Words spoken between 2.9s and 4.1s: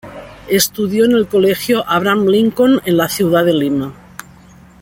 la ciudad de Lima.